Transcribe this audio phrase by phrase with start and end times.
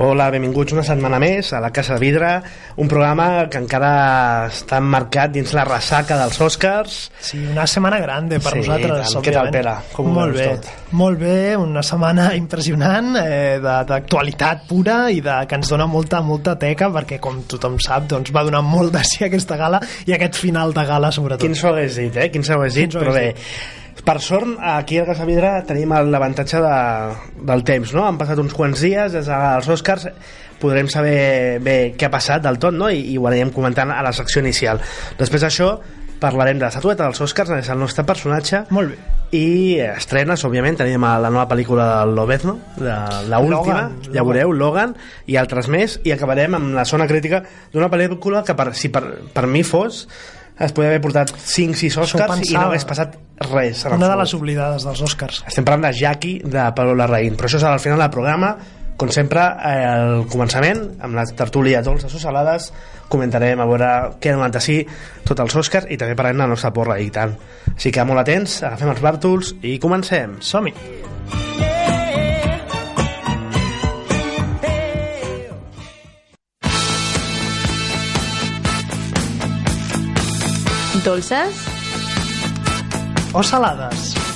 [0.00, 2.28] Hola, benvinguts una setmana més a la Casa de Vidre,
[2.78, 3.88] un programa que encara
[4.46, 6.98] està marcat dins la ressaca dels Oscars.
[7.24, 9.24] Sí, una setmana grande per Sí, nosaltres, tant.
[9.26, 9.50] Què tal.
[9.56, 9.72] Pere?
[9.96, 10.68] Com ho Molt bé, tot?
[11.00, 16.20] molt bé, una setmana impressionant eh, de- d'actualitat pura i de, que ens dona molta,
[16.22, 20.14] molta teca perquè, com tothom sap, doncs, va donar molt de sí aquesta gala i
[20.14, 21.42] aquest final de gala, sobretot.
[21.42, 22.30] Quin s'ho hagués dit, eh?
[22.30, 23.26] Quin s'ho hagués dit, Quin s'ho però bé.
[23.32, 23.66] hagués
[24.08, 26.76] Per sort, aquí a Casa Vidre tenim l'avantatge de,
[27.44, 28.06] del temps, no?
[28.08, 30.06] Han passat uns quants dies des dels Oscars,
[30.62, 32.88] podrem saber bé què ha passat del tot, no?
[32.88, 34.80] I, i ho anirem comentant a la secció inicial.
[35.18, 35.74] Després d'això,
[36.22, 38.96] parlarem de l'estatueta dels Oscars, és el nostre personatge, Molt bé.
[39.36, 42.96] i estrenes, òbviament, tenim la nova pel·lícula del Lobezno, de
[43.28, 44.24] la última, Logan, ja Logan.
[44.24, 44.96] veureu, Logan,
[45.28, 47.44] i altres més, i acabarem amb la zona crítica
[47.76, 49.04] d'una pel·lícula que, per, si per,
[49.36, 50.06] per mi fos,
[50.58, 53.14] es podria haver portat 5-6 Oscars i no hagués passat
[53.48, 53.84] res.
[53.94, 55.44] Una de les oblidades dels Oscars.
[55.46, 58.56] Estem parlant de Jackie, de Pablo Larraín, però això serà al final del programa,
[58.98, 62.72] com sempre, eh, al començament, amb la tertúlia dolces o salades,
[63.08, 64.80] comentarem a veure què han de sí
[65.22, 67.38] tots els Oscars i també parlarem de la nostra porra i tant.
[67.76, 70.40] Així que molt atents, agafem els bàrtols i comencem.
[70.42, 71.67] Som-hi.
[81.04, 81.54] Dolces?
[83.32, 84.27] O salades.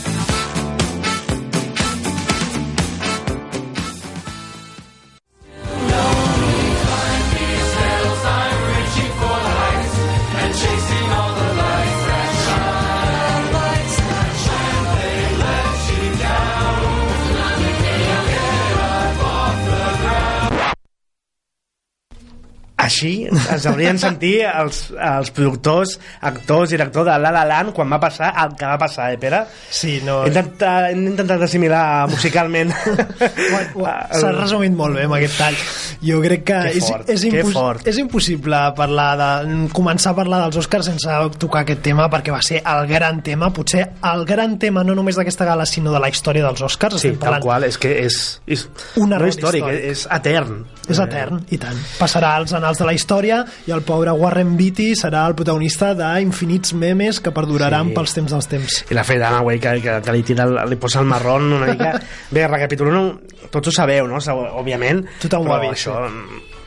[23.03, 23.27] Així
[23.57, 28.29] es haurien sentir els, els productors, actors, director de La La Land quan va passar
[28.45, 29.41] el que va passar, eh, Pere?
[29.75, 30.21] Sí, no...
[30.23, 35.59] He intentat, he intentat assimilar musicalment S'ha resumit molt bé amb aquest tall.
[36.03, 37.87] Jo crec que Que és, fort, és, que impos fort.
[37.91, 39.31] és impossible parlar de,
[39.75, 43.51] començar a parlar dels Oscars sense tocar aquest tema perquè va ser el gran tema,
[43.55, 47.01] potser el gran tema no només d'aquesta gala sinó de la història dels Oscars.
[47.03, 48.67] Sí, tal qual, és que és, és
[49.01, 49.91] Un no error històric, històric.
[49.91, 50.63] és etern.
[50.91, 51.79] És etern, i tant.
[51.99, 56.75] Passarà als anals de la història i el pobre Warren Beatty serà el protagonista d'infinits
[56.75, 57.95] memes que perduraran Sí.
[57.97, 58.79] pels temps dels temps.
[58.91, 61.67] I la Faye Dunaway que, que, que li, tira el, li posa el marrón una
[61.73, 61.97] mica...
[62.33, 63.13] Bé, recapitulant,
[63.51, 64.21] tots ho sabeu, no?
[64.23, 65.05] Òbviament.
[65.23, 65.99] Tothom ho ha vist, Això,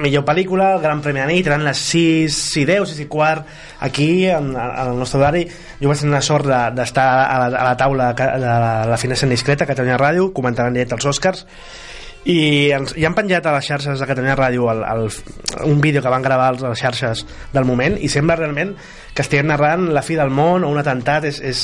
[0.04, 3.46] millor pel·lícula, el Gran Premi de nit, eren les 6 i 10, 6 i quart,
[3.88, 5.46] aquí, en, en el nostre horari.
[5.80, 8.98] Jo vaig tenir la sort de- d'estar a, la, a la taula de la, la
[9.00, 11.46] finestra indiscreta, Catalunya Ràdio, comentant en directe els Oscars,
[12.26, 15.04] i ens, ja han penjat a les xarxes de Catalunya Ràdio el, el,
[15.70, 17.22] un vídeo que van gravar a les xarxes
[17.54, 18.74] del moment i sembla realment
[19.14, 21.62] que estiguem narrant la fi del món o un atemptat és, és,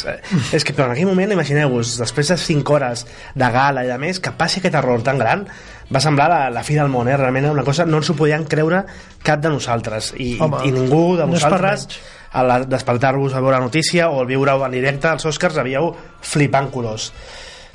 [0.54, 3.98] és que però en aquell moment imagineu-vos després de 5 hores de gala i de
[4.02, 5.48] més que passi aquest error tan gran
[5.92, 7.18] va semblar la, la fi del món eh?
[7.18, 8.86] realment una cosa no ens ho podien creure
[9.26, 12.02] cap de nosaltres i, Home, i, i ningú de no vosaltres menys.
[12.38, 15.90] a despertar-vos a veure la notícia o al viure-ho en directe als Oscars havíeu
[16.22, 17.10] flipant colors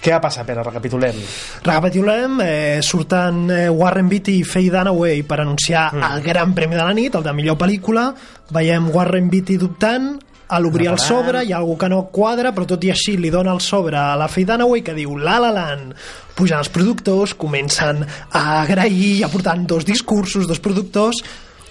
[0.07, 0.63] què va passar, Pere?
[0.63, 1.19] Recapitulem.
[1.67, 6.13] Recapitulem, eh, surten eh, Warren Beatty i Faye Dunaway per anunciar mm.
[6.13, 8.13] el gran premi de la nit, el de millor pel·lícula.
[8.55, 10.13] Veiem Warren Beatty dubtant,
[10.47, 13.33] a l'obrir el sobre hi ha algú que no quadra, però tot i així li
[13.35, 15.97] dona el sobre a la Faye Dunaway que diu La La Land.
[16.39, 21.19] Pugen els productors, comencen a agrair i aportant dos discursos, dos productors,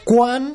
[0.04, 0.52] quan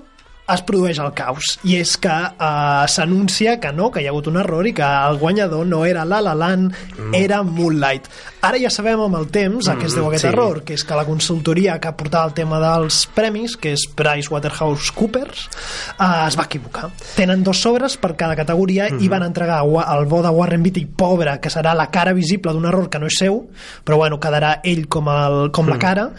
[0.54, 4.30] es produeix el caos i és que eh, s'anuncia que no, que hi ha hagut
[4.30, 7.14] un error i que el guanyador no era La La Land, mm.
[7.14, 10.30] era Moonlight ara ja sabem amb el temps a què es deu aquest sí.
[10.30, 15.42] error, que és que la consultoria que portava el tema dels premis, que és PricewaterhouseCoopers
[15.44, 19.04] eh, es va equivocar, tenen dos sobres per cada categoria mm -hmm.
[19.04, 22.64] i van entregar el bo de Warren Beatty, pobre, que serà la cara visible d'un
[22.64, 23.50] error que no és seu
[23.84, 25.70] però bueno, quedarà ell com, el, com mm.
[25.70, 26.10] la cara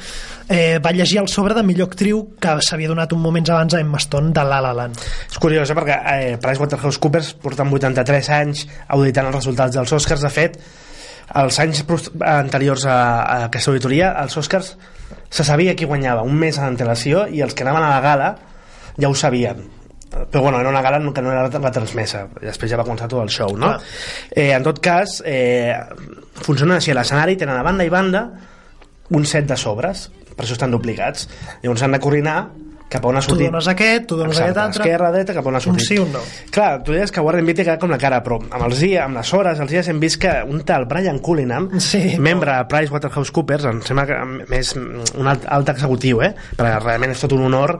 [0.47, 3.79] eh, va llegir el sobre de millor actriu que s'havia donat un moments abans a
[3.79, 5.77] Emma Stone de La La Land És curiós, eh?
[5.77, 10.21] perquè eh, PricewaterhouseCoopers porten 83 anys auditant els resultats dels Oscars.
[10.21, 10.57] De fet,
[11.41, 11.83] els anys
[12.27, 14.75] anteriors a, a aquesta auditoria, els Oscars
[15.31, 18.31] se sabia qui guanyava un mes en antelació i els que anaven a la gala
[18.97, 19.63] ja ho sabien
[20.11, 23.31] però bueno, era una gala que no era retransmesa després ja va començar tot el
[23.31, 23.69] show no?
[23.71, 23.91] Clar.
[24.35, 25.71] eh, en tot cas eh,
[26.43, 28.25] funciona així l'escenari tenen a banda i banda
[29.15, 31.29] un set de sobres per això estan duplicats
[31.63, 32.37] llavors han de coordinar
[32.91, 34.83] cap a on ha Tu sortit dones aquest, tu dones Exacte, aquest altre.
[34.83, 36.19] esquerra, dreta, cap on ha Un sortit sí, un no.
[36.51, 38.99] clar, tu deies que Warren Beatty ha quedat com la cara però amb els dies,
[39.01, 42.67] amb les hores, els dies hem vist que un tal Brian Cullingham Sí, membre de
[42.71, 44.19] PricewaterhouseCoopers em sembla que
[44.51, 46.33] més un alt, alt executiu eh?
[46.57, 47.77] perquè realment és tot un honor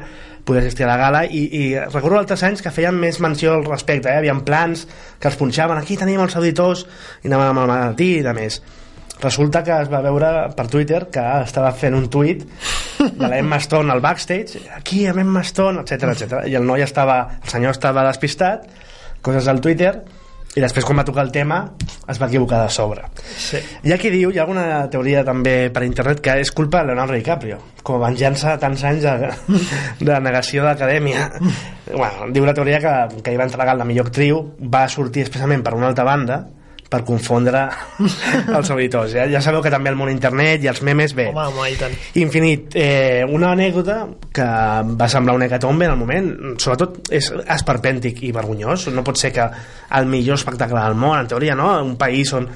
[0.48, 3.66] poder assistir a la gala i, i recordo altres anys que feien més menció al
[3.68, 4.18] respecte eh?
[4.24, 4.88] havia plans
[5.20, 6.88] que els punxaven aquí teníem els auditors
[7.22, 8.62] i anaven al matí i de més
[9.22, 12.42] resulta que es va veure per Twitter que estava fent un tuit
[13.02, 16.42] de l'Emma Stone al backstage aquí amb Emma Stone, etc etc.
[16.50, 18.66] i el noi estava, el senyor estava despistat
[19.22, 19.94] coses al Twitter
[20.52, 21.62] i després quan va tocar el tema
[22.12, 23.06] es va equivocar de sobre
[23.40, 23.62] Sí.
[23.88, 26.90] hi ha qui diu, hi ha alguna teoria també per internet que és culpa de
[26.90, 29.30] Leonardo DiCaprio com a venjança de tants anys de,
[30.02, 31.30] de negació de l'acadèmia
[31.94, 35.64] bueno, diu la teoria que, que hi va entregar la millor actriu va sortir expressament
[35.64, 36.42] per una altra banda
[36.92, 37.62] per confondre
[38.58, 41.48] els auditors ja, ja sabeu que també el món internet i els memes bé, Home,
[41.48, 41.96] home, i tant.
[42.20, 42.76] infinit.
[42.76, 44.02] Eh, una anècdota
[44.34, 44.48] que
[45.00, 46.30] va semblar una hecatombe en el moment
[46.62, 48.90] sobretot és esperpèntic i vergonyós.
[48.92, 49.48] No pot ser que
[49.98, 52.50] el millor espectacle del món en teoria no, un país on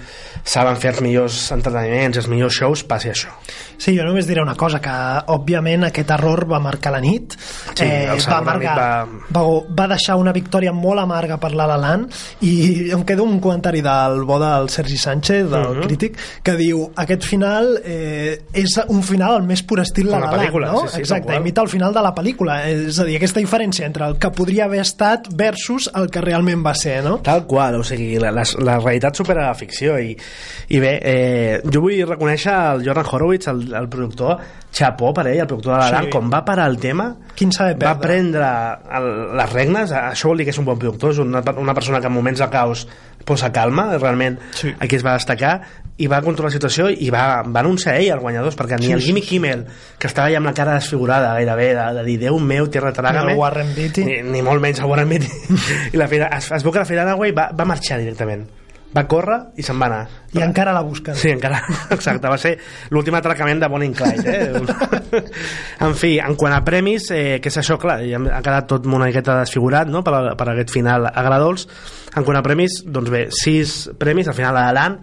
[0.46, 3.32] saben fer els millors entreteniments els millors shows passi això
[3.78, 4.92] Sí, jo només diré una cosa, que
[5.34, 7.34] òbviament aquest error va marcar la nit,
[7.76, 9.42] Sí, el va, marcar, nit va...
[9.76, 12.14] va deixar una victòria molt amarga per la La Land
[12.48, 12.54] i
[12.96, 15.82] em queda un comentari del bo del Sergi Sánchez, del Mhm.
[15.90, 20.32] crític, que diu, aquest final eh, és un final al més pur estil La la
[20.32, 20.86] Land, no?
[20.88, 24.06] sí, sí, Exacte, imita el final de la pel·lícula, és a dir, aquesta diferència entre
[24.08, 27.18] el que podria haver estat versus el que realment va ser, no?
[27.26, 30.16] Tal qual, o sigui, la, la, la realitat supera la ficció i,
[30.70, 34.40] i bé, eh, jo vull reconèixer el Jordan Horowitz, el, el productor,
[34.76, 36.10] xapó per ell, el productor de la Sí.
[36.12, 38.08] Com va parar el tema, Quin saber va perdre.
[38.08, 38.50] prendre
[38.98, 42.02] el, les regnes, això vol dir que és un bon productor, és una, una persona
[42.02, 42.88] que en moments de caos
[43.26, 44.74] posa calma, realment Sí.
[44.80, 45.62] aquí es va destacar,
[45.98, 48.92] i va controlar la situació i va, va anunciar ell els guanyadors, perquè ni Sí,
[48.92, 49.64] el sí, Jimmy Kimmel,
[49.98, 53.32] que estava ja amb la cara desfigurada gairebé, de, de dir, Déu meu, tierra trágame,
[53.34, 54.04] Ni Warren Beatty.
[54.04, 55.32] ni, ni molt menys el Warren Beatty
[55.94, 58.44] i la Fira, es, es veu que la Fira Dunaway va, va marxar directament
[58.96, 60.04] va córrer i se'n va anar
[60.36, 61.16] I encara la busquen.
[61.20, 61.62] Sí, encara,
[61.96, 62.54] exacte, va ser
[62.96, 65.22] l'últim atracament de Bonnie and Clyde eh?
[65.88, 68.88] en fi, en quant a premis eh, que és això, clar, ja ha quedat tot
[68.88, 70.04] una miqueta desfigurat no?
[70.04, 71.68] per, a- per aquest final agradols
[72.16, 75.00] en quant a premis, doncs bé sis premis, al final a l'Alan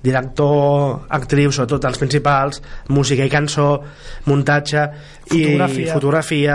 [0.00, 3.66] director, actriu, sobretot els principals, música i cançó,
[4.30, 4.86] muntatge
[5.28, 5.82] Fotografia.
[5.84, 6.54] i fotografia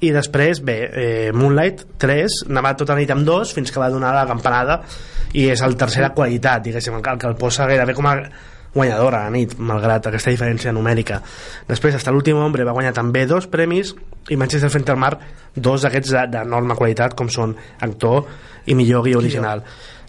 [0.00, 3.88] i després, bé, eh, Moonlight 3, anava tota la nit amb dos fins que va
[3.90, 4.82] donar la campanada
[5.32, 8.16] i és el tercera qualitat, diguéssim, el que, el posa gairebé com a
[8.76, 11.22] guanyadora a la nit, malgrat aquesta diferència numèrica.
[11.66, 13.94] Després, hasta l'últim hombre va guanyar també dos premis
[14.28, 15.14] i Manchester frente al mar
[15.54, 18.26] dos d'aquests de- d'enorme qualitat com són actor
[18.66, 19.62] i millor guió original.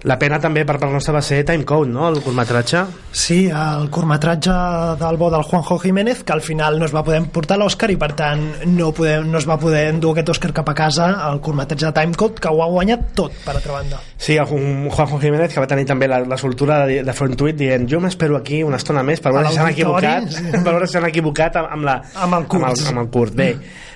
[0.05, 2.83] La pena també per part nostra va ser Time Code, no?, el curtmetratge.
[3.17, 4.53] Sí, el curtmetratge
[5.01, 7.97] del bo del Juanjo Jiménez, que al final no es va poder portar l'Òscar i
[7.97, 11.39] per tant no, podem, no es va poder endur aquest Òscar cap a casa el
[11.41, 13.99] curtmetratge de Timecode, que ho ha guanyat tot, per altra banda.
[14.21, 17.29] Sí, el Ju- Juanjo Jiménez, que va tenir també la, la soltura de, de fer
[17.31, 20.45] un tuit dient jo m'espero aquí una estona més per veure si s'han equivocat, sí.
[20.63, 21.97] per veure si s'han equivocat amb, amb, la,
[22.27, 22.67] Amb el curt.
[22.69, 23.33] Amb el, amb el curt.
[23.41, 23.49] Bé,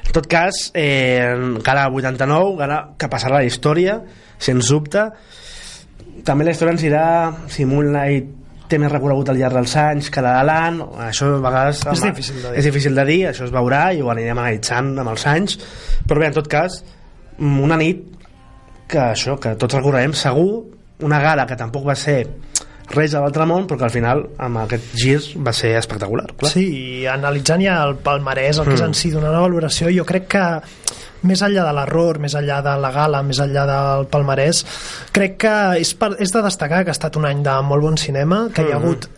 [0.07, 1.29] en tot cas, eh,
[1.63, 3.99] cara 89, gana que passarà la història,
[4.41, 5.05] sens dubte.
[6.25, 7.05] També la història ens dirà
[7.51, 8.37] si Moonlight
[8.71, 10.37] té més recorregut al llarg dels anys que la
[11.09, 12.57] això a vegades És difícil de dir.
[12.59, 15.57] és difícil de dir, això es veurà i ho anirem analitzant amb els anys
[16.07, 16.79] però bé, en tot cas
[17.41, 18.05] una nit
[18.91, 20.63] que això, que tots recorrem segur,
[21.03, 22.21] una gala que tampoc va ser
[22.95, 26.51] res a l'altre món però que al final amb aquest gir va ser espectacular clar.
[26.53, 30.05] Sí, i analitzant ja el palmarès, el que és en si d'una nova valoració, jo
[30.07, 30.45] crec que
[31.27, 34.63] més enllà de l'error, més enllà de la gala, més enllà del palmarès,
[35.13, 37.99] crec que és, per, és de destacar que ha estat un any de molt bon
[38.01, 39.09] cinema, que hi ha hagut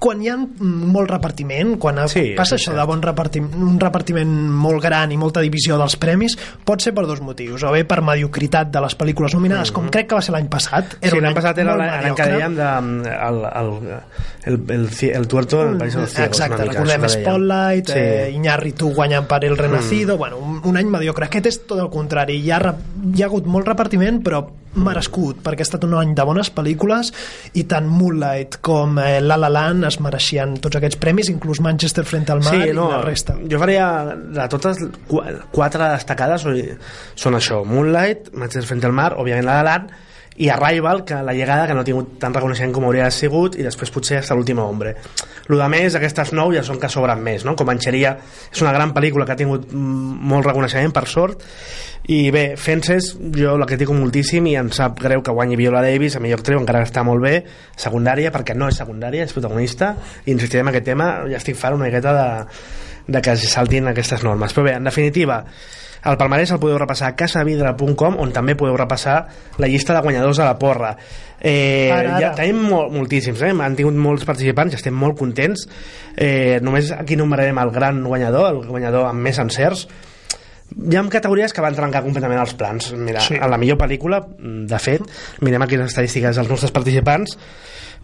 [0.00, 2.78] quan hi ha molt repartiment, quan Sí, passa això cert.
[2.80, 7.04] de bon repartiment, un repartiment molt gran i molta divisió dels premis, pot ser per
[7.06, 10.32] dos motius, o bé per mediocritat de les pel·lícules nominades, com crec que va ser
[10.32, 10.96] l'any passat.
[11.02, 12.70] Sí, un l'any any passat era l'any que dèiem de,
[13.12, 13.74] el, el,
[14.48, 14.88] el, el, el,
[15.20, 17.06] el tuerto del país de los ciegos Exacte, recordem.
[17.08, 17.98] Spotlight, sí.
[17.98, 21.26] eh, Iñárritu guanyant per El Renacido, bueno, un, un any mediocre.
[21.28, 22.62] Aquest és tot el contrari, hi ha,
[23.14, 27.10] hi ha hagut molt repartiment, però merescut, perquè ha estat un any de bones pel·lícules
[27.58, 32.04] i tant Moonlight com eh, La La Land es mereixien tots aquests premis, inclús Manchester
[32.06, 33.34] frente al mar sí, i la resta.
[33.50, 34.78] Jo faria de totes
[35.10, 36.46] qu- quatre destacades
[37.18, 39.90] són això, Moonlight, Manchester frente al mar, òbviament la de l'Art
[40.36, 43.64] i Arrival, que la llegada que no ha tingut tant reconeixement com hauria sigut i
[43.66, 44.94] després potser hasta l'últim hombre.
[45.50, 47.56] El de més, aquestes nou ja són que sobren més no?
[47.58, 48.14] Comanxeria
[48.52, 51.42] és una gran pel·lícula que ha tingut molt reconeixement per sort.
[52.10, 56.16] I bé, Fences jo la critico moltíssim i em sap greu que guanyi Viola Davis
[56.16, 57.34] a millor actriu encara està molt bé.
[57.76, 59.92] Secundària perquè no és secundària, és protagonista.
[60.24, 62.30] I insistirem en aquest tema, ja estic fart una miqueta de,
[63.10, 64.56] de que saltin aquestes normes.
[64.56, 65.42] Però bé, en definitiva
[66.04, 69.18] el palmarès el podeu repassar a casavidra.com on també podeu repassar
[69.58, 70.94] la llista de guanyadors de la porra.
[71.40, 72.20] Eh, Ara, ara.
[72.20, 73.52] Ja tenim mol, moltíssims, eh?
[73.52, 75.66] han tingut molts participants i estem molt contents.
[76.16, 79.86] Eh, només aquí numerarem el gran guanyador, el guanyador amb més encerts.
[80.70, 82.92] Hi ha categories que van trencar completament els plans.
[82.94, 83.34] Mira, Sí.
[83.40, 85.02] a la millor pel·lícula, de fet,
[85.40, 87.36] mirem aquí les estadístiques dels nostres participants,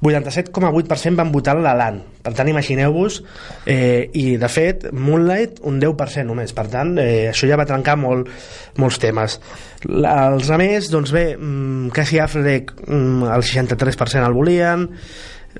[0.03, 2.03] 87,8% van votar La Land.
[2.23, 3.23] Per tant, imagineu-vos,
[3.65, 6.53] eh, i de fet, Moonlight un 10% només.
[6.53, 8.29] Per tant, eh, això ja va trencar molt,
[8.77, 9.41] molts temes.
[9.87, 14.89] La, els altres, doncs bé, mm, Cassie Affleck mm, el 63% el volien,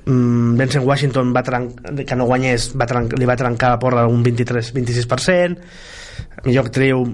[0.05, 2.85] mm, Vincent Washington va que no guanyés va
[3.17, 5.57] li va trencar la porra un 23-26%
[6.45, 7.05] millor actriu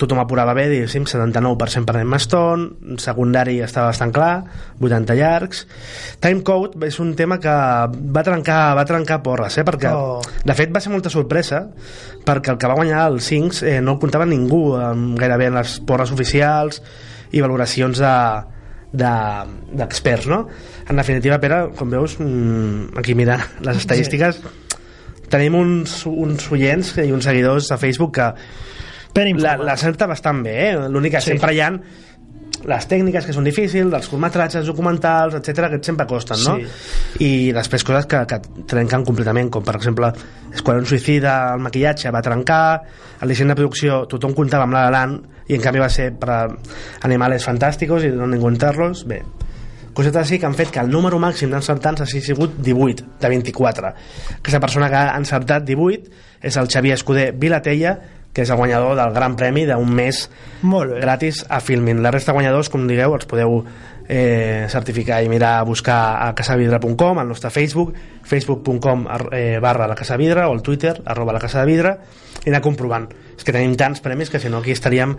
[0.00, 4.44] tothom apurava bé, diguéssim, 79% per Emma Stone, secundari estava bastant clar,
[4.80, 5.66] 80 llargs.
[6.24, 9.64] Timecode és un tema que va trencar, va trencar porres, eh?
[9.68, 10.22] perquè Oh.
[10.44, 11.66] de fet va ser molta sorpresa
[12.24, 15.58] perquè el que va guanyar el Sings eh, no el comptava ningú amb gairebé en
[15.60, 16.80] les porres oficials
[17.32, 18.16] i valoracions de
[18.92, 20.46] de- d'experts, no?
[20.88, 24.36] En definitiva, Pere, com veus, mm, aquí mirant les estadístiques,
[25.32, 28.26] tenim uns, uns oients i uns seguidors a Facebook que
[29.14, 30.88] Ben la, la certa bastant bé, eh?
[30.88, 31.30] l'únic que Sí.
[31.30, 31.36] sí.
[31.36, 31.70] sempre hi ha
[32.62, 36.56] les tècniques que són difícils, dels curtmetratges, documentals, etc que sempre costen, no?
[37.18, 38.38] I després coses que, que
[38.70, 40.12] trenquen completament, com per exemple
[40.52, 42.64] Esquadrón Suïcida, el maquillatge va trencar,
[43.20, 46.12] el disseny de producció tothom comptava amb la La Land i en canvi va ser
[46.18, 46.42] per a
[47.08, 49.24] animales fantàsticos i no ningú enterros, bé
[49.92, 53.90] cosetes així que han fet que el número màxim d'encertants hagi sigut 18 de 24
[54.38, 57.98] aquesta persona que ha encertat 18 és el Xavier Escuder Vilatella
[58.32, 60.28] que és el guanyador del gran premi d'un mes
[60.62, 61.00] Molt bé.
[61.00, 62.02] gratis a Filmin.
[62.02, 63.62] La resta de guanyadors, com digueu, els podeu
[64.08, 69.94] eh, certificar i mirar a buscar a casavidra.com, al nostre Facebook, facebook.com eh, barra la
[69.94, 71.96] Casa de Vidre o el Twitter, arroba la Casa de Vidre,
[72.44, 73.08] i anar comprovant.
[73.42, 75.16] És que tenim tants premis que si no aquí estaríem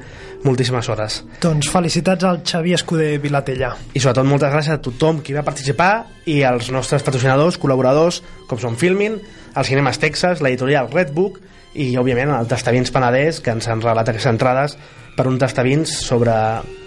[0.48, 1.18] moltíssimes hores.
[1.44, 3.74] Doncs felicitats al Xavier Escuder Vilatella.
[3.92, 8.62] I sobretot moltes gràcies a tothom qui va participar i als nostres patrocinadors, col·laboradors, com
[8.64, 9.20] són Filmin,
[9.52, 11.42] els Cinemes Texas, l'editorial Redbook
[11.76, 14.78] i, òbviament, el Tastavins Penedès, que ens han regalat aquestes entrades
[15.18, 16.32] per un tastavins sobre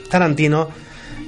[0.08, 0.64] Tarantino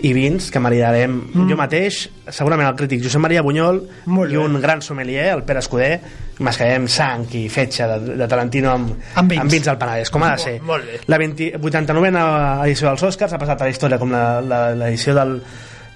[0.02, 1.46] i vins que maridarem mm.
[1.50, 2.00] jo mateix,
[2.30, 3.80] segurament el crític Josep Maria Bunyol
[4.14, 5.96] Molt i un gran sommelier, el Pere Escuder,
[6.44, 9.42] mascarem sang i fetge de, de Tarantino amb, Amb vins.
[9.42, 10.54] amb vins al Penedès, com ha de ser.
[10.62, 11.00] Molt bé.
[11.10, 12.28] La 20, 89a
[12.68, 15.34] edició dels Oscars ha passat a la història com l'edició del,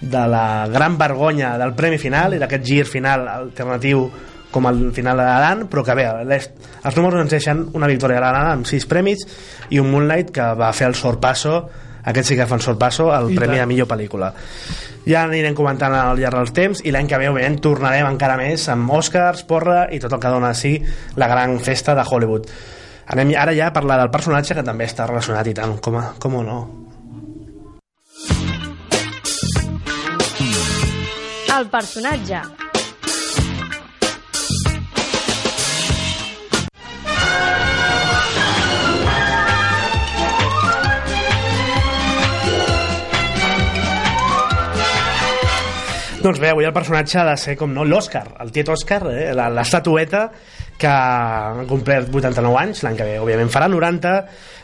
[0.03, 4.09] de la gran vergonya del premi final i d'aquest gir final alternatiu
[4.53, 6.51] com el final de l'Aran, però que bé, les,
[6.83, 9.25] els números ens deixen una victòria de l'Aran amb sis premis
[9.71, 11.63] i un Moonlight que va fer el sorpasso
[12.05, 13.63] aquest sí que fa un sorpasso al I premi tant.
[13.63, 14.33] de millor pel·lícula
[15.07, 18.69] ja anirem comentant al llarg dels temps i l'any que ve òbviament tornarem encara més
[18.73, 20.77] amb Oscars, porra i tot el que dona així
[21.17, 22.47] la gran festa de Hollywood
[23.13, 26.13] anem ara ja a parlar del personatge que també està relacionat i tant, com, a,
[26.19, 26.63] com no
[31.53, 32.72] El personatge.
[46.23, 49.33] Doncs bé, avui el personatge ha de ser, com no, l'Òscar, el tiet Òscar, eh?
[49.35, 50.21] l'estatueta
[50.79, 54.13] que ha complert 89 anys, l'any que ve, òbviament, farà 90.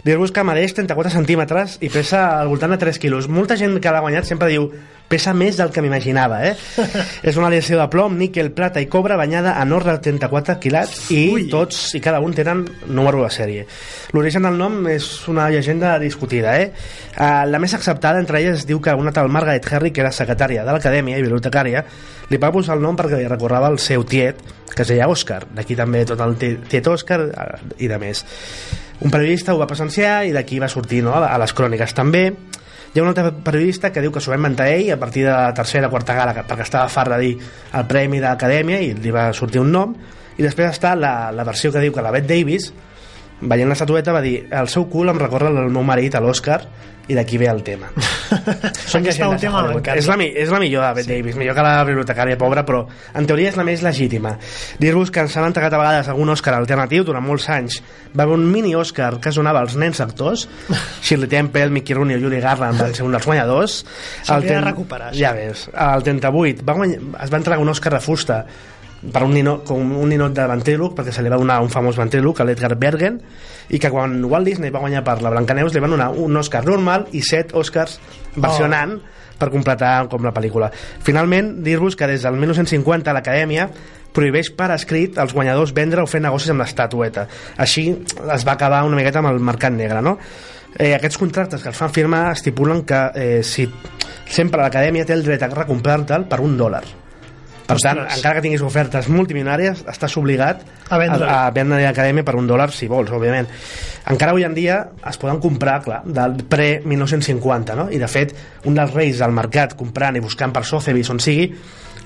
[0.04, 3.26] Dir-vos que medeix 34 centímetres i pesa al voltant de 3 quilos.
[3.28, 4.68] Molta gent que l'ha guanyat sempre diu
[5.08, 6.52] pesa més del que m'imaginava, eh?
[7.28, 11.06] és una aleació de plom, níquel, plata i cobre banyada en or de 34 quilats
[11.16, 11.46] i Ui.
[11.48, 13.64] tots i cada un tenen número de sèrie.
[14.12, 16.70] L'origen del nom és una llegenda discutida, eh?
[17.16, 20.12] Uh, la més acceptada entre elles es diu que una tal Margaret Harry, que era
[20.12, 21.86] secretària de l'acadèmia i bibliotecària,
[22.28, 25.46] li va posar el nom perquè li recordava el seu tiet, que es deia Òscar.
[25.56, 27.48] D'aquí també tot el ti- tiet Òscar eh,
[27.80, 28.26] i de més.
[29.00, 32.24] Un periodista ho va presenciar i d'aquí va sortir no, a les cròniques també.
[32.88, 35.30] Hi ha un altre periodista que diu que s'ho va inventar ell a partir de
[35.30, 38.94] la tercera o quarta gala perquè estava fart de dir el premi de l'acadèmia i
[38.96, 39.94] li va sortir un nom
[40.38, 42.72] i després està la, la versió que diu que la Bette Davis
[43.40, 46.62] veient l'estatueta va dir el seu cul em recorda el meu marit a l'Oscar
[47.08, 47.86] i d'aquí ve el tema
[48.28, 49.74] Aquesta de última Hollywood.
[49.78, 49.94] m'encanta.
[49.96, 52.82] és, la, és la millor de Bette Davis millor que la bibliotecària pobra però
[53.16, 54.34] en teoria és la més legítima
[54.78, 57.78] dir-vos que ens han entregat a vegades algun Òscar alternatiu durant molts anys
[58.12, 60.48] va haver un mini Òscar que es donava als nens actors
[61.02, 63.84] Shirley Temple, Mickey Rooney o Julie Garland van ser un dels guanyadors
[64.22, 65.22] S'ha El de ten- recuperar, això.
[65.22, 68.42] ja ves, el 38 va guanyar, es va entregar un Òscar de fusta
[68.98, 71.98] per un ninot, com un ninot de ventríloc perquè se li va donar un famós
[72.00, 73.20] ventríloc a l'Edgar Bergen
[73.70, 76.64] i que quan Walt Disney va guanyar per la Blancaneus li van donar un Òscar
[76.66, 77.98] normal i set Òscars
[78.36, 78.98] versionant
[79.38, 80.72] per completar com la pel·lícula.
[81.06, 83.68] Finalment dir-vos que des del 1950 l'Acadèmia
[84.12, 87.28] prohibeix per escrit als guanyadors vendre o fer negocis amb l'estatueta.
[87.56, 87.92] Així
[88.34, 90.16] es va acabar una miqueta amb el mercat negre no?
[90.74, 93.68] eh, aquests contractes que els fan firmar estipulen que eh, si
[94.28, 96.82] sempre l'acadèmia té el dret a recomprar-te'l per un dòlar
[97.68, 98.16] per tant, Ostres.
[98.16, 101.26] encara que tinguis ofertes multimilionàries estàs obligat A vendre.
[101.28, 103.48] a, a vendre l'acadèmia per un dòlar si vols, òbviament
[104.08, 107.90] encara avui en dia es poden comprar clar, del pre-1950 no?
[107.92, 108.32] i de fet
[108.64, 111.50] un dels reis del mercat comprant i buscant per Sotheby's on sigui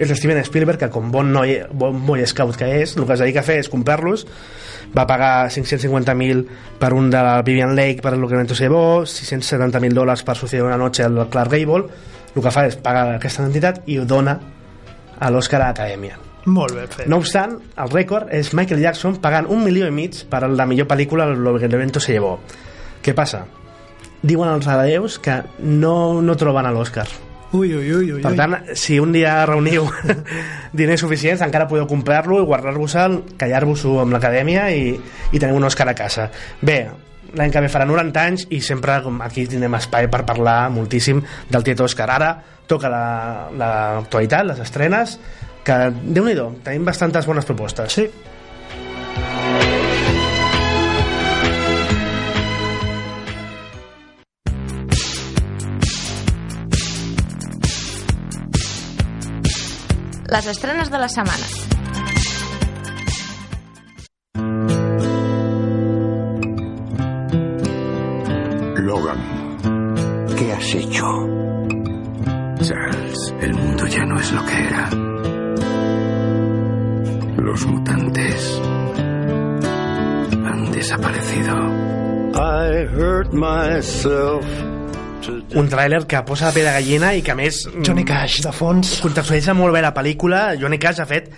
[0.03, 3.23] és Steven Spielberg que com bon, noi, bon boy scout que és el que es
[3.23, 4.25] dedica a fer és comprar-los
[4.97, 6.43] va pagar 550.000
[6.81, 10.81] per un de la Vivian Lake per el Lucremento Sebó 670.000 dòlars per Suceder una
[10.81, 11.87] noche al Clark Gable
[12.33, 14.39] el que fa és pagar aquesta entitat i ho dona
[15.23, 16.19] a l'Oscar a l'Acadèmia
[16.51, 17.07] Molt ben fet.
[17.07, 20.89] no obstant, el rècord és Michael Jackson pagant un milió i mig per la millor
[20.91, 22.39] pel·lícula Lo que el viento se llevó.
[23.03, 23.45] Què passa?
[24.23, 27.07] Diuen els hereus que no, no troben a l'Oscar.
[27.53, 28.21] Ui, ui, ui, ui.
[28.25, 29.85] Per tant, si un dia reuniu
[30.79, 35.91] diners suficients, encara podeu comprar-lo i guardar-vos-el, callar-vos-ho amb l'acadèmia i, i teniu un Òscar
[35.91, 36.31] a casa.
[36.65, 36.87] Bé,
[37.35, 41.23] l'any que ve farà 90 anys i sempre com aquí tindrem espai per parlar moltíssim
[41.51, 42.11] del Tiet Òscar.
[42.11, 42.33] Ara
[42.67, 45.19] toca la- l'actualitat, la, les estrenes,
[45.65, 47.93] que, déu nhi tenim bastantes bones propostes.
[47.93, 48.09] Sí.
[60.33, 61.72] Les estrenes de la setmana.
[70.73, 71.05] Logan, ¿qué has hecho?
[72.63, 74.91] Charles, el mundo ya no es lo que era.
[77.37, 78.61] Los mutantes
[80.45, 81.55] han desaparecido.
[82.35, 84.45] I hurt myself.
[85.55, 88.41] Un tràiler que posa la pell de gallina i que a més mm, Johnny Cash,
[88.43, 89.01] de fons.
[89.05, 91.31] contextualitza molt bé la pel·lícula Johnny Cash ha fet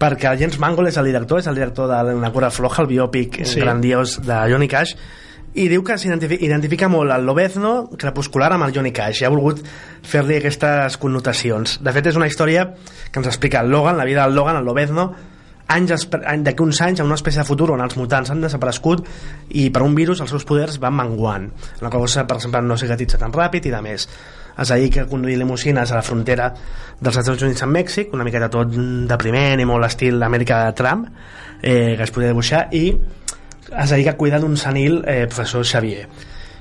[0.00, 2.88] perquè el James Mangold és el director és el director de La cura floja el
[2.88, 3.60] biòpic sí.
[3.60, 4.96] grandiós de Johnny Cash
[5.54, 9.32] i diu que s'identifica identifica molt el Lobezno crepuscular amb el Johnny Cash i ha
[9.32, 9.64] volgut
[10.06, 11.80] fer-li aquestes connotacions.
[11.82, 12.68] De fet és una història
[13.10, 15.10] que ens explica el Logan, la vida del Logan, el Lobezno
[15.70, 16.06] anys
[16.42, 19.04] d'aquí uns anys en una espècie de futur on els mutants han desaparegut
[19.50, 21.46] i per un virus els seus poders van menguant
[21.80, 24.08] la cosa per exemple no cicatritzar tan ràpid i de més
[24.60, 26.50] es dedica a conduir limusines a la frontera
[27.00, 28.74] dels Estats Units amb Mèxic una miqueta tot
[29.12, 31.06] depriment i molt estil l'Amèrica de Trump
[31.62, 32.84] eh, que es podia dibuixar i
[33.70, 36.06] es dedica a cuidar d'un senil eh, professor Xavier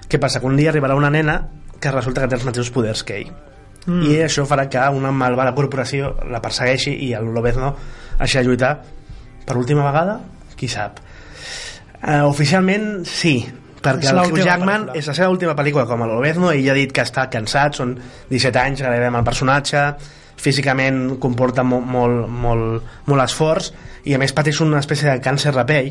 [0.10, 0.40] què passa?
[0.40, 1.42] que un dia arribarà una nena
[1.80, 3.32] que resulta que té els mateixos poders que ell
[3.86, 4.02] mm.
[4.10, 7.74] i això farà que una malvada corporació la persegueixi i el Lobezno
[8.20, 8.74] hagi de lluitar
[9.46, 10.20] per última vegada?
[10.60, 11.00] Qui sap?
[12.00, 13.40] Uh, oficialment sí,
[13.82, 15.00] perquè És el Hugh Jackman pel·lícula.
[15.00, 17.80] és la seva última pel·lícula com a Lobezno i ell ha dit que està cansat,
[17.80, 17.96] són
[18.30, 19.86] 17 anys que amb el personatge
[20.40, 23.74] físicament comporta molt, molt, molt, molt esforç
[24.08, 25.90] i a més pateix una espècie de càncer de pell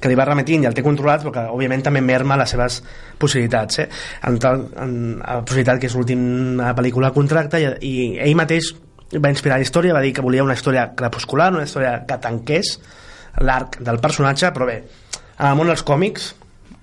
[0.00, 2.80] que li va remetint i el té controlat però que òbviament també merma les seves
[3.18, 3.88] possibilitats eh?
[4.28, 7.94] en, tal, en la possibilitat que és l'última pel·lícula de contracte i, i
[8.26, 8.72] ell mateix
[9.22, 12.76] va inspirar la història va dir que volia una història crepuscular una història que tanqués
[13.46, 14.82] l'arc del personatge però bé,
[15.38, 16.30] en el món dels còmics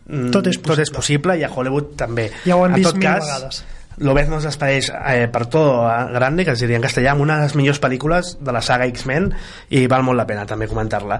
[0.08, 1.34] mm, Tot és tot és possible.
[1.34, 3.63] possible i a Hollywood també Ja ho hem en vist tot mil cas, vegades.
[3.93, 7.43] Es despedeix eh, per todo a grande, que es diria en castellà, amb una de
[7.43, 9.30] les millors pel·lícules de la saga X-Men
[9.69, 11.19] i val molt la pena també comentar-la.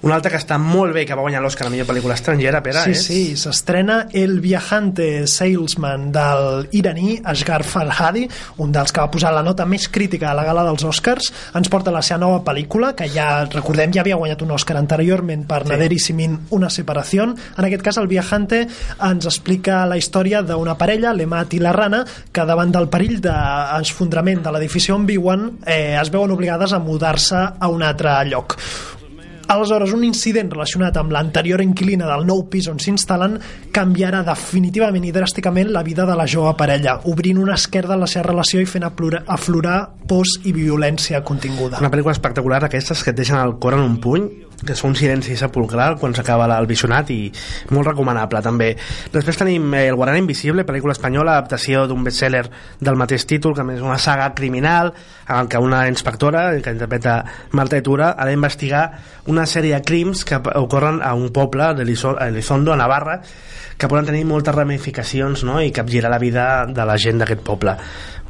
[0.00, 2.62] Una altra que està molt bé, que va guanyar l'Oscar a la millor pel·lícula estrangera,
[2.64, 3.02] Pere, Sí, és...
[3.04, 8.22] sí, s'estrena El viajante salesman del iraní Asghar Farhadi,
[8.64, 11.68] un dels que va posar la nota més crítica a la gala dels Oscars, ens
[11.68, 15.66] porta la seva nova pel·lícula, que ja, recordem, ja havia guanyat un Oscar anteriorment per
[15.66, 15.72] sí.
[15.74, 17.26] Nader i Simin, Una separació.
[17.58, 22.06] En aquest cas, El viajante ens explica la història d'una parella, l'Emat i la Rana,
[22.32, 27.44] que davant del perill d'esfondrament de l'edifici on viuen, eh, es veuen obligades a mudar-se
[27.60, 28.56] a un altre lloc
[29.50, 33.32] Aleshores, un incident relacionat amb l'anterior inquilina del nou pis on s'instal·len
[33.74, 38.06] canviarà definitivament i dràsticament la vida de la jove parella, obrint una esquerda en la
[38.06, 41.82] seva relació i fent aflorar, pors i violència continguda.
[41.82, 44.94] Una pel·lícula espectacular, aquestes que et deixen el cor en un puny, que és un
[44.96, 47.20] silenci sepulcral quan s'acaba el visionat i
[47.72, 48.70] molt recomanable també.
[49.12, 52.44] Després tenim eh, El Guardián Invisible, pel·lícula espanyola, adaptació d'un bestseller
[52.80, 54.92] del mateix títol, que és una saga criminal
[55.30, 57.20] en què una inspectora, que interpreta
[57.56, 58.84] Marta Etura, ha d'investigar
[59.32, 63.20] una sèrie de crims que ocorren a un poble d'Elizondo, a Navarra,
[63.80, 65.60] que poden tenir moltes ramificacions no?
[65.64, 67.78] i capgirar la vida de la gent d'aquest poble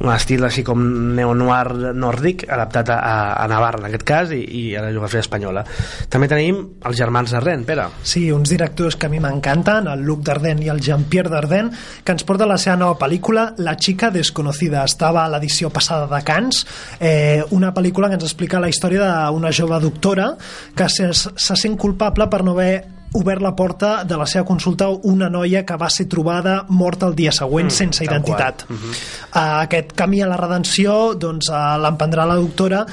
[0.01, 0.81] un estil així com
[1.15, 2.99] neo-noir nòrdic adaptat a,
[3.37, 5.63] a Navarra en aquest cas i, i a la geografia espanyola
[6.11, 10.23] també tenim els germans Arden, Pere Sí, uns directors que a mi m'encanten, el Luc
[10.25, 11.71] Dardenne i el Jean-Pierre Dardenne,
[12.03, 14.83] que ens porta la seva nova pel·lícula La chica desconocida.
[14.85, 16.63] Estava a l'edició passada de Cannes,
[16.99, 20.31] eh, una pel·lícula que ens explica la història d'una jove doctora
[20.75, 24.87] que se, se sent culpable per no haver obert la porta de la seva consulta
[25.09, 28.65] una noia que va ser trobada morta el dia següent mm, sense identitat.
[28.71, 32.85] Uh, aquest camí a la redenció doncs, uh, l'emprendrà la doctora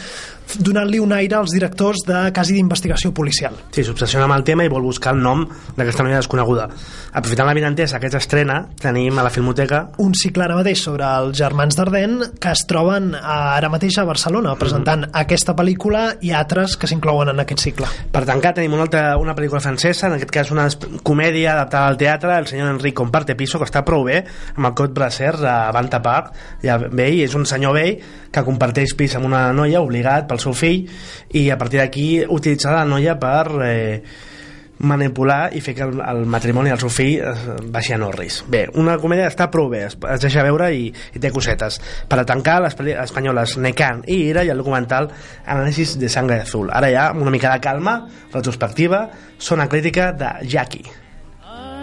[0.59, 3.55] donant-li un aire als directors de quasi d'investigació policial.
[3.71, 5.45] Sí, s'obsessiona amb el tema i vol buscar el nom
[5.77, 6.69] d'aquesta noia desconeguda.
[7.13, 11.37] Aprofitant la vinentesa que s'estrena, tenim a la Filmoteca un cicle ara mateix sobre els
[11.39, 15.11] germans Dardenne que es troben ara mateix a Barcelona presentant Mm.
[15.13, 17.87] aquesta pel·lícula i altres que s'inclouen en aquest cicle.
[18.11, 20.69] Per tancar, tenim una, altra, una pel·lícula francesa, en aquest cas una
[21.03, 24.25] comèdia adaptada al teatre, el senyor Enric comparte piso, que està prou bé,
[24.57, 26.33] amb el Cot Bracers a Banta Park,
[26.63, 27.99] ja vell, és un senyor vell
[28.33, 30.89] que comparteix pis amb una noia obligat pel seu fill
[31.39, 34.03] i a partir d'aquí utilitzar la noia per eh,
[34.79, 38.43] manipular i fer que el, el matrimoni del seu fill es baixi a Norris.
[38.47, 41.81] Bé, una comèdia està prou bé, es, es deixa veure i, i té cosetes.
[42.09, 45.11] Per a tancar, les espanyoles Necan i Ira i el documental
[45.47, 46.71] Anàlisis de Sangre Azul.
[46.71, 48.01] Ara ja, una mica de calma,
[48.33, 49.09] retrospectiva,
[49.41, 50.87] zona crítica de Jackie.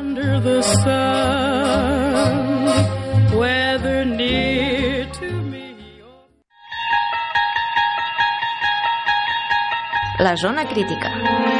[0.06, 2.55] under the sun,
[10.18, 11.55] La zona crítica.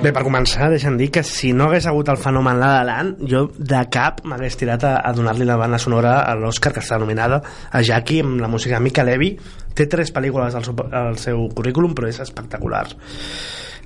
[0.00, 3.18] Bé, per començar, deixa'm dir que si no hagués hagut el fenomen La La Land,
[3.28, 6.96] jo de cap m'hagués tirat a, a donar-li la banda sonora a l'Oscar, que està
[6.96, 9.34] nominada a Jackie, amb la música de Mica Levi.
[9.76, 12.86] Té tres pel·lícules al seu, al seu currículum, però és espectacular.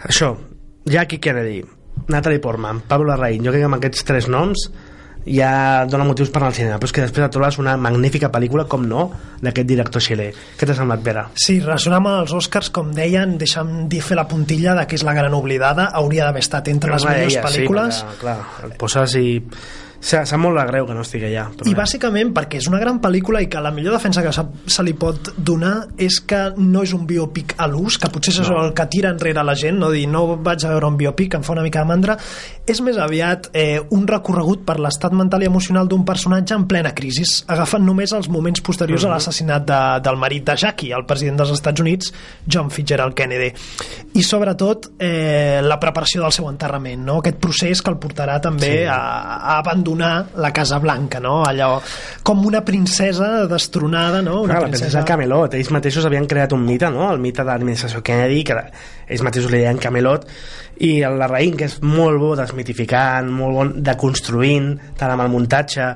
[0.07, 0.31] Això,
[0.87, 1.65] Jackie Kennedy,
[2.15, 4.69] Natalie Portman, Pablo Larraín, jo crec que amb aquests tres noms
[5.27, 8.31] ja dona motius per anar al cinema però és que després et trobes una magnífica
[8.33, 9.07] pel·lícula com no,
[9.45, 11.27] d'aquest director xilè què t'ha semblat, Pere?
[11.41, 15.07] Sí, relacionant amb els Oscars, com deien, deixa'm dir fer la puntilla de que és
[15.07, 17.99] la gran oblidada, hauria d'haver estat entre les Home, millors ella, pel·lícules.
[18.01, 18.37] Sí, perquè, clar,
[18.69, 19.27] et poses i...
[20.05, 21.47] Sa- Sap molt de greu que no estigui allà.
[21.57, 21.79] Però I bé.
[21.81, 24.93] bàsicament perquè és una gran pel·lícula i que la millor defensa que se, se li
[25.01, 28.75] pot donar és que no és un biopic a l'ús, que potser és això el
[28.77, 31.55] que tira enrere la gent, no dir no vaig a veure un biopic, em fa
[31.57, 32.19] una mica de mandra,
[32.69, 36.93] és més aviat eh, un recorregut per l'estat mental i emocional d'un personatge en plena
[36.95, 41.41] crisi, agafant només els moments posteriors a l'assassinat de, del marit de Jackie, el president
[41.41, 42.13] dels Estats Units,
[42.47, 43.55] John Fitzgerald Kennedy.
[44.15, 47.17] I sobretot eh, la preparació del seu enterrament, no?
[47.19, 48.85] aquest procés que el portarà també Sí.
[48.87, 48.99] a,
[49.35, 51.41] a abandonar la Casa Blanca, no?
[51.45, 51.81] allò
[52.23, 54.43] com una princesa destronada, no?
[54.43, 57.09] una Clar, la princesa Camelot, ells mateixos havien creat un mite, no?
[57.11, 58.61] el mite de l'administració Kennedy, que
[59.09, 60.29] ells mateixos li deien Camelot,
[60.79, 65.91] i el Larraín, que és molt bo desmitificant, molt bon deconstruint, tant amb el muntatge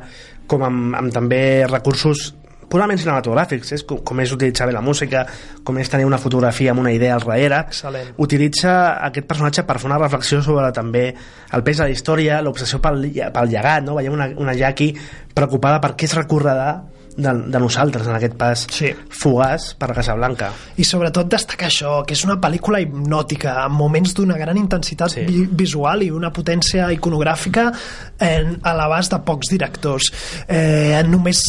[0.50, 2.32] com amb, amb també recursos
[2.68, 5.24] purament cinematogràfics, és com, com és utilitzar bé la música,
[5.64, 8.12] com és tenir una fotografia amb una idea al darrere, Excel·lent.
[8.18, 8.74] utilitza
[9.06, 11.14] aquest personatge per fer una reflexió sobre també
[11.52, 13.94] el pes de la història, l'obsessió pel, pel llegat, no?
[13.96, 14.94] veiem una, una Jackie
[15.34, 16.70] preocupada per què es recordarà
[17.18, 18.92] de, de nosaltres en aquest pas Sí.
[19.10, 20.52] fugaç per Casablanca.
[20.76, 25.24] i sobretot destacar això, que és una pel·lícula hipnòtica, amb moments d'una gran intensitat Sí.
[25.26, 27.72] vi visual i una potència iconogràfica
[28.20, 30.12] en, a l'abast de pocs directors.
[30.46, 31.42] Eh, només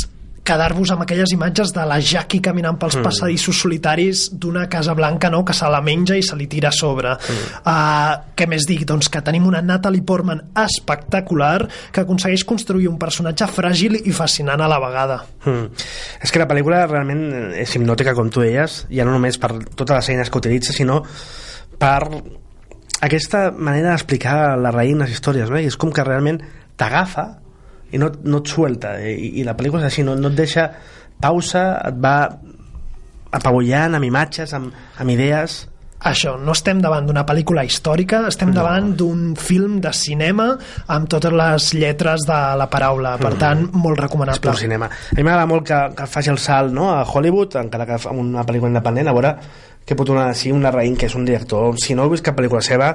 [0.50, 3.06] quedar-vos amb aquelles imatges de la Jackie caminant pels mm.
[3.06, 6.76] passadissos solitaris d'una Casa Blanca no, que se la menja i se li tira a
[6.76, 7.14] sobre.
[7.14, 7.62] Mm.
[7.62, 8.86] Uh, què més dic?
[8.90, 14.64] Doncs que tenim una Natalie Portman espectacular que aconsegueix construir un personatge fràgil i fascinant
[14.66, 15.22] a la vegada.
[15.46, 15.86] Mm.
[16.26, 19.96] És que la pel·lícula realment és hipnòtica, com tu deies, ja no només per totes
[19.96, 21.04] les eines que utilitza, sinó
[21.80, 22.02] per
[23.06, 25.60] aquesta manera d'explicar la raïn les històries, no?
[25.60, 26.42] I és com que realment
[26.80, 27.30] t'agafa
[27.92, 30.70] i no, no et suelta i, i la pel·lícula és així, no, no et deixa
[31.22, 32.16] pausa, et va
[33.36, 35.64] apagullant amb imatges, amb, amb idees
[36.00, 40.46] això, no estem davant d'una pel·lícula històrica, estem davant d'un film de cinema
[40.96, 44.54] amb totes les lletres de la paraula, per tant, molt és recomanable.
[44.54, 44.88] pur cinema.
[44.88, 48.22] A mi m'agrada molt que, que faci el salt no, a Hollywood, encara que amb
[48.22, 49.34] una pel·lícula independent, a veure
[49.84, 51.76] què pot donar així un Larraín, que és un director.
[51.84, 52.94] Si no heu vist cap pel·lícula seva,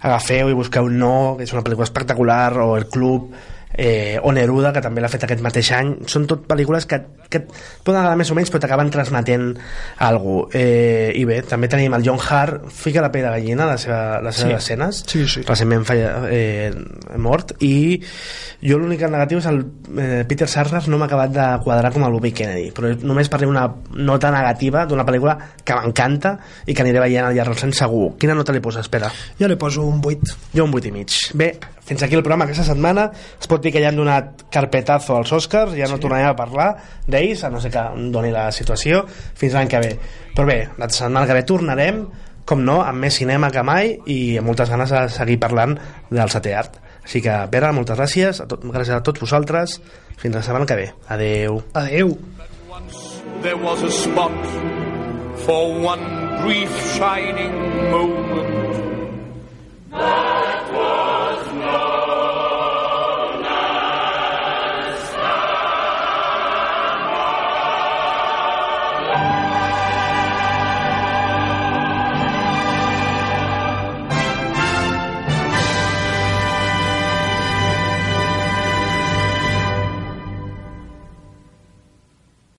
[0.00, 3.34] agafeu i busqueu No, que és una pel·lícula espectacular, o El Club,
[3.76, 5.94] eh, o Neruda, que també l'ha fet aquest mateix any.
[6.10, 6.98] Són tot pel·lícules que,
[7.30, 7.42] que
[7.84, 9.50] poden agradar més o menys, però t'acaben transmetent
[9.98, 10.48] alguna.
[10.56, 14.20] Eh, I bé, també tenim el John Hart, fica la pell de gallina, les, seva,
[14.24, 14.72] les seves Sí.
[14.72, 15.42] escenes, Sí, sí.
[15.46, 16.70] recentment falla, eh,
[17.18, 18.00] mort, i
[18.62, 19.60] jo l'únic negatiu és el
[19.98, 23.40] eh, Peter Sellers no m'ha acabat de quadrar com el Bobby Kennedy, però només per
[23.42, 26.36] dir una nota negativa d'una pel·lícula que m'encanta
[26.66, 28.14] i que aniré veient al llarg dels anys segur.
[28.18, 29.10] Quina nota li poses, espera?
[29.38, 30.36] Jo li poso un 8.
[30.54, 31.12] Jo un 8 i mig.
[31.34, 31.50] Bé,
[31.86, 33.08] fins aquí el programa aquesta setmana.
[33.40, 36.70] Es pot dir que ja han donat carpetazo als Oscars, ja no tornarem a parlar
[37.06, 39.92] d'ells, a no ser que em doni la situació, fins l'any que ve.
[40.36, 42.02] Però bé, la setmana que ve tornarem,
[42.46, 45.74] com no, amb més cinema que mai i amb moltes ganes de seguir parlant
[46.10, 46.82] del setè art.
[47.06, 49.78] Així que, Pere, moltes gràcies, a tot, gràcies a tots vosaltres.
[50.18, 50.90] Fins la setmana que ve.
[51.08, 51.62] Adeu.
[51.74, 52.16] Adeu.
[53.42, 54.32] there was a spot
[55.44, 56.02] for one
[56.42, 57.54] brief shining
[57.90, 60.25] moment